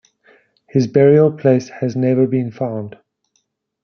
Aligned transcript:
His 0.67 0.87
burial 0.87 1.31
place 1.31 1.69
has 1.69 1.95
never 1.95 2.25
been 2.25 2.49
found. 2.49 2.97